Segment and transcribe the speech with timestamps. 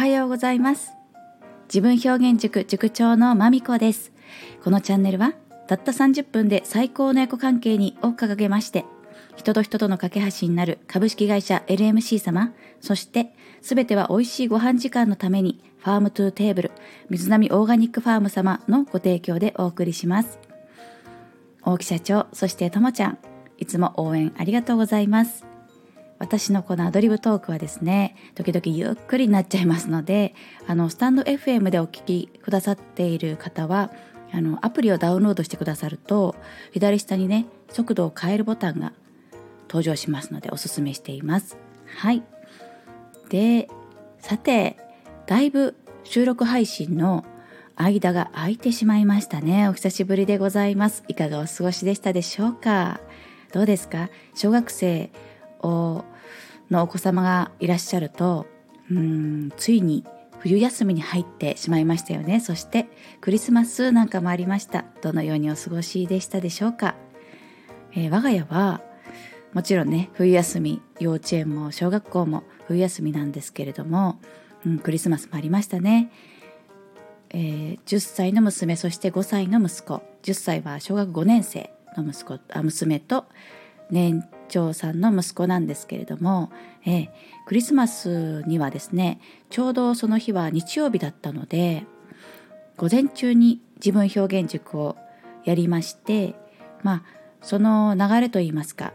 [0.00, 0.92] はようございます。
[1.64, 4.12] 自分表現塾塾長のまみこです。
[4.64, 5.34] このチャンネルは
[5.68, 8.86] たった30分で最高の親子関係にを掲げまして
[9.36, 16.70] 人と人との架け橋になる株式会社 LMC 様そしてすべては美味しいご飯時間のために farm to table
[17.10, 20.38] 水波オーガニックファーム様のご提供でお送りします。
[21.62, 23.18] 大木社長そしてともちゃん
[23.58, 25.49] いつも応援ありがとうございます。
[26.20, 30.34] 私のこのアドリブトークはですね時々ゆっくりになっちゃいますので
[30.68, 33.90] あのスタンド FM でお聞きくださっている方は
[34.32, 36.36] あのアプリをダウンロードしてくださると
[36.72, 38.92] 左下にね速度を変えるボタンが
[39.68, 41.56] 登場しますのでおすすめしています。
[41.96, 42.22] はい。
[43.30, 43.68] で
[44.18, 44.76] さて
[45.26, 45.74] だいぶ
[46.04, 47.24] 収録配信の
[47.76, 49.68] 間が空いてしまいましたね。
[49.68, 51.02] お久しぶりでございます。
[51.08, 53.00] いかがお過ごしでしたでしょうか？
[53.52, 54.10] どうですか？
[54.34, 55.10] 小学生
[55.62, 56.04] を
[56.70, 58.46] のお子様がいらっしゃると
[58.90, 60.04] うんついに
[60.40, 62.40] 冬休みに入ってしまいましたよね。
[62.40, 62.88] そして
[63.20, 64.86] クリスマスなんかもありました。
[65.02, 66.96] どのようにお過ごしでしたでしょうか、
[67.92, 68.80] えー、我が家は
[69.52, 74.18] もちろんね冬休み幼稚園も小学校も冬休みなんですけれども、
[74.64, 76.10] うん、クリスマスもありましたね、
[77.30, 80.02] えー、10歳の娘そして5歳の息子。
[80.22, 83.26] 10歳は小学5年生の息子あ娘と
[83.90, 86.52] 年長さんの息子なんですけれども、
[86.84, 87.08] えー、
[87.46, 91.86] クリスマスにはですねちょうどその日は日曜日だったので
[92.76, 94.96] 午前中に自分表現塾を
[95.44, 96.34] やりまして
[96.82, 97.02] まあ
[97.40, 98.92] その流れといいますか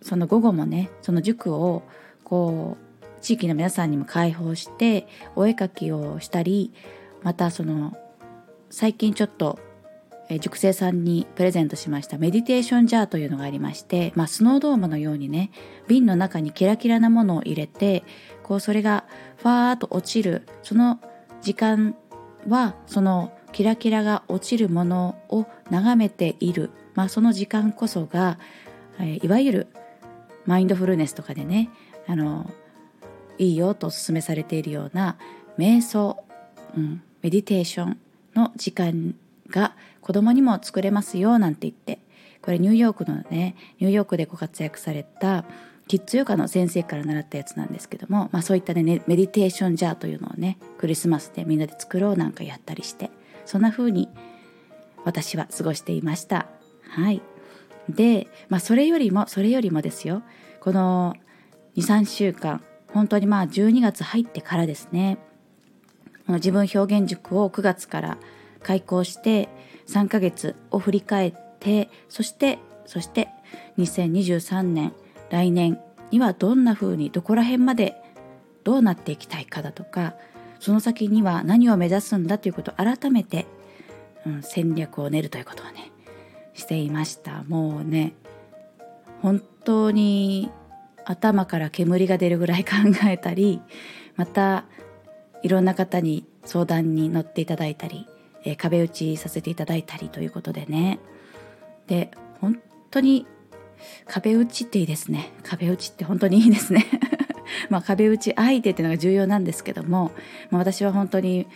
[0.00, 1.82] その午後もねその塾を
[2.24, 6.72] こう地域の皆さんにも開放してお絵かきをしたり
[7.22, 7.96] またその
[8.70, 9.58] 最近ちょっと
[10.40, 15.50] 塾生さんにプレゼントしましたメディテーションジャーというのがありまして、まあ、スノードームのようにね
[15.86, 18.04] 瓶の中にキラキラなものを入れて
[18.42, 19.04] こうそれが
[19.38, 21.00] ファーッと落ちるその
[21.40, 21.96] 時間
[22.46, 28.38] はそのキラキラが落ちるものを眺めている、まあ、その時間こそが、
[29.00, 29.66] えいわゆる
[30.44, 31.70] マインドフルネスとかでね
[32.06, 32.50] あの
[33.38, 35.16] いいよとお勧めされているような
[35.58, 36.22] 瞑想、
[36.76, 37.98] うん、メディテーション
[38.34, 39.14] の時間
[40.08, 42.00] 子供にも作れますよなんて言って
[42.40, 45.44] これニューヨークのねニューヨークでご活躍された
[45.86, 53.10] キッズヨガの先生から習ったやつなんですけども、まあ、そういったねメディテーションジャーというのをねクリスマスでみんなで作ろうなんかやったりして
[53.44, 54.08] そんな風に
[55.04, 56.46] 私は過ごしていました。
[56.88, 57.20] はい。
[57.90, 60.22] で、まあ、それよりもそれよりもですよ。
[60.60, 61.16] この
[61.76, 62.62] 23週間
[62.94, 65.18] 本当にまあ12月入ってからですね。
[66.24, 68.16] この自分表現塾を9月から
[68.62, 69.50] 開校して
[69.88, 73.28] 3ヶ月を振り返ってそしてそして
[73.78, 74.92] 2023年
[75.30, 77.96] 来年にはどんな風にどこら辺まで
[78.64, 80.14] どうなっていきたいかだとか
[80.60, 83.46] その先には何を目指すんだということを改めて、
[84.26, 85.92] うん、戦略を練るということをね
[86.54, 87.44] していました。
[87.44, 88.14] もうね
[89.22, 90.50] 本当に
[91.04, 92.70] 頭から煙が出るぐらい考
[93.06, 93.60] えたり
[94.16, 94.64] また
[95.42, 98.06] いろんな方に相談に乗っていただいたり
[98.44, 100.98] えー、壁打ちさせていただいたりということでね。
[101.86, 102.10] で
[102.40, 102.60] 本
[102.90, 103.26] 当に
[104.06, 105.32] 壁打ちっていいですね。
[105.42, 106.84] 壁打ちって本当にいいですね。
[107.70, 110.12] まあ壁打ち相手っていうのが重要なんですけども、
[110.50, 111.46] まあ、私は本当に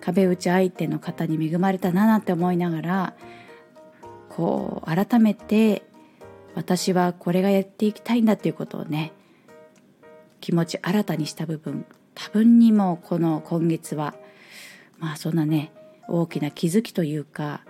[0.00, 3.14] 壁打ち相手の方に恵まれたななんて思いながら
[4.28, 5.82] こう改めて
[6.54, 9.12] 私はこれがやっていきたいんだっていうことをね
[10.40, 14.14] 気持ち新たにした部分多分にもこの今月は
[14.98, 15.72] まあそんなね
[16.08, 17.62] 大きな気づきというか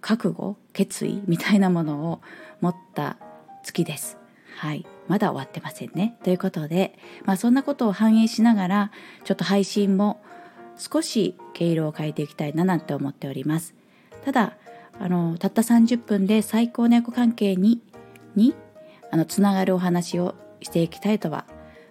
[0.00, 2.20] 覚悟決意みたいなものを
[2.60, 3.16] 持った
[3.62, 4.18] 月です。
[4.56, 6.16] はい、まだ終わってませんね。
[6.22, 8.90] ということで、まあ、そんなことを反映しながら
[9.24, 10.22] ちょっと配信も
[10.76, 13.74] 少し毛色を変えていきたいななんて思っております。
[14.24, 14.56] ただ
[15.00, 17.80] あのたった30分で最高の役関係に
[18.36, 18.54] に
[19.10, 21.44] あのつながるお話をしていきたいとは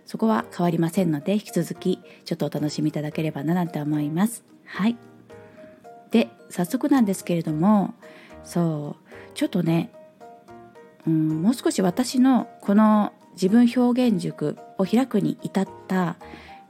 [0.06, 4.44] そこは変わりませんので引き続きちょっとお楽しみいただければななんて思います。
[4.66, 5.11] はい。
[6.12, 7.94] で早速なんですけれども
[8.44, 9.92] そうちょっとね、
[11.08, 16.18] うん、もう少し私のこの自分表現塾を開くに至った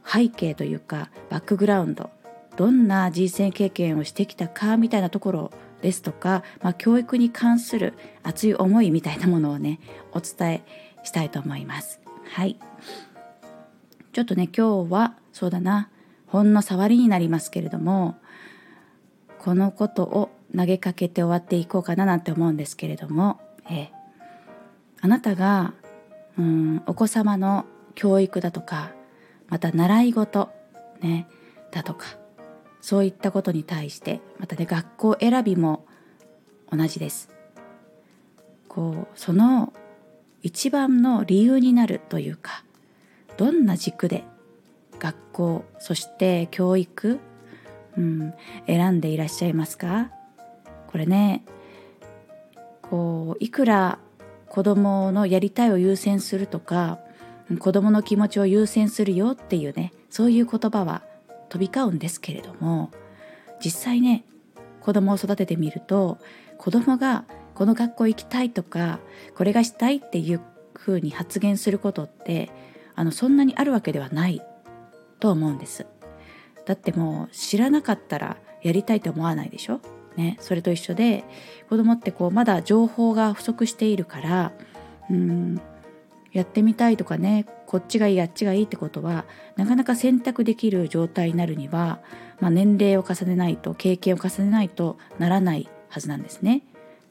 [0.06, 2.10] 背景というかバックグラウンド
[2.56, 5.50] どんな人生経験をしてきたかみたいなところ
[5.80, 9.80] ですとか、まあ、教育に関する熱い思いみたいなものをね
[10.12, 10.64] お伝え
[11.02, 12.00] したいと思います。
[12.30, 12.58] はい
[14.12, 15.88] ちょっとね今日はそうだな
[16.26, 18.16] ほんの触りになりますけれども
[19.42, 23.90] このことを投げかけて終わっていこうかななんて思うんですけれども、え
[25.00, 25.74] あなたが
[26.38, 27.66] うんお子様の
[27.96, 28.92] 教育だとか
[29.48, 30.48] また習い事
[31.00, 31.26] ね
[31.72, 32.06] だとか
[32.80, 35.86] そういったことに対してまたね学校選びも
[36.70, 37.28] 同じです。
[38.68, 39.72] こうその
[40.42, 42.64] 一番の理由になるというか
[43.36, 44.24] どんな軸で
[44.98, 47.18] 学校そして教育、
[47.96, 48.34] うん、
[48.66, 50.10] 選んでいらっしゃいますか？
[50.86, 51.44] これね
[52.82, 53.98] こういくら
[54.48, 56.98] 子供のやりたいを優先するとか
[57.58, 61.02] 子供の気持ちを優先するよっていうねそういう言葉は
[61.48, 62.90] 飛び交うんですけれども
[63.64, 64.24] 実際ね
[64.80, 66.18] 子供を育ててみると
[66.58, 67.24] 子供が
[67.54, 68.98] この学校行きたいとか
[69.34, 70.40] これがしたいっていう
[70.74, 72.50] ふうに発言することって
[72.94, 74.42] あのそんなにあるわけではない
[75.20, 75.86] と思うんです。
[76.64, 79.80] だってもう知らなかったらやりたいと思わないでしょ？
[80.16, 81.24] ねそれと一緒で
[81.68, 84.52] 子供ってこうまだ情報が不足しているから
[85.10, 85.60] うん
[86.32, 89.24] やってみたいとかねこっちがいいあっちがいいってことは
[89.56, 92.00] なかなか選択できる状態になるには、
[92.40, 96.62] まあ、年齢を重ねないと経験を重ねないとならないはずなんですね。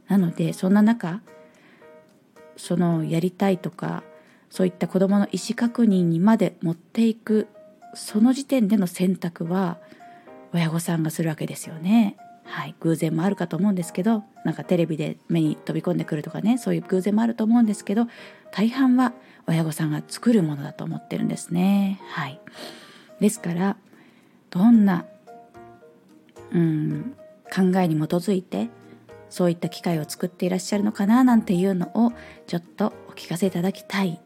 [0.08, 1.22] なのでそんな中
[2.58, 4.04] そのやりたいとか
[4.50, 7.48] そういった子どもの意思確認にまで持っていく
[7.94, 9.78] その時点での選択は
[10.54, 12.18] 親御さんがするわけですよね。
[12.44, 18.08] はい、偶然もあるかと思うんですけどなんかテレビで目に飛び込んでくるとかねそういう偶然もあると思うんですけど
[18.52, 19.14] 大半は
[19.48, 22.00] 親御さんが作るものだと思ってるんですね。
[22.10, 22.40] はい、
[23.20, 23.78] ですから
[24.50, 25.06] どんな、
[26.52, 27.16] うん、
[27.54, 28.70] 考えに基づいて
[29.30, 32.12] そういった機会を作っていらっしゃるのかななんていうのを
[32.48, 34.20] ちょっとお聞かせいただきたい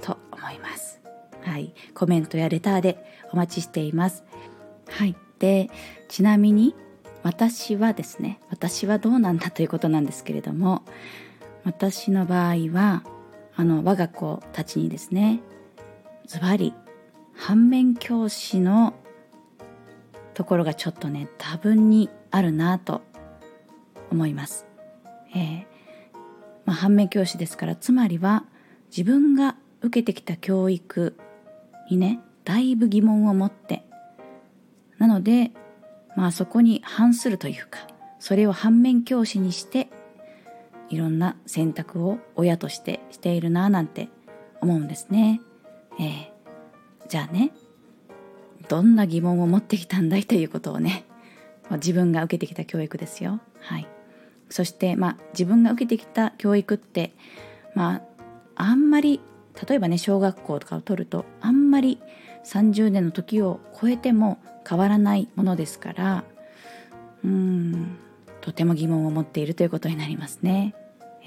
[0.00, 1.00] と思います。
[1.42, 2.98] はい、コメントやレターで
[3.32, 4.24] お待ちしています。
[4.88, 5.70] はい、で
[6.08, 6.74] ちなみに
[7.22, 10.82] 私はですね私はどうなんだ ということなんですけれども
[11.64, 13.02] 私の場合は
[13.56, 15.40] あの我が子たちにですね
[16.26, 16.74] ズバリ
[17.34, 18.94] 反面教師の
[20.34, 23.02] ところがちょっとね多分にあるなと
[24.10, 24.66] 思います。
[25.34, 25.78] えー
[26.64, 28.44] まあ、反面教師ですからつまりは
[28.90, 31.16] 自分が受けてきた教育
[31.90, 33.84] にねだいぶ疑問を持って
[34.98, 35.52] なので
[36.16, 37.86] まあそこに反するというか
[38.18, 39.88] それを反面教師にして
[40.90, 44.08] いろんな選択を親としてしているななんて
[44.60, 45.40] 思うんですね。
[46.00, 47.52] えー、じゃあね
[48.68, 50.24] どんな疑問を持ってきたんだい？
[50.24, 51.04] ということをね、
[51.70, 53.40] ま、自分が受けてきた教育ですよ。
[53.60, 53.86] はい、
[54.50, 57.14] そしてまあ自分が受けてきた教育って
[57.74, 58.02] まあ
[58.56, 59.20] あんまり
[59.66, 62.00] 例えばね小学校とかを取るとあんまり
[62.44, 64.38] 30年の時を超えても
[64.68, 66.24] 変わらないものですから
[67.24, 67.98] うん
[68.40, 70.74] とても疑問を持っているということになりますね。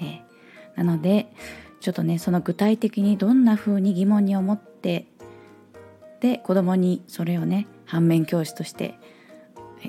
[0.00, 0.22] ー、
[0.76, 1.32] なので
[1.80, 5.06] ちょっとねその具体的にどんな風に疑問に思って
[6.20, 8.94] で子供にそれをね反面教師として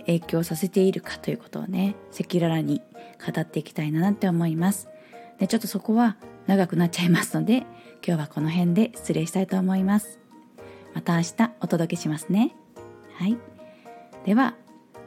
[0.06, 2.82] 影響させているかということをね赤裸々に
[3.24, 4.90] 語っていきたいなって思います。
[5.40, 6.18] でちょっとそこは
[6.48, 7.66] 長くなっちゃいますので
[8.06, 10.20] 今日はこの辺で失礼したいと思います。
[10.94, 12.54] また明日お届けしますね。
[13.16, 13.38] はい。
[14.26, 14.56] では、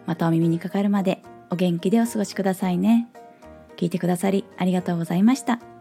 [0.07, 3.09] またお耳にかかるまでお元気でお過ごしくださいね。
[3.77, 5.76] 聞いてくださりありがとうございました。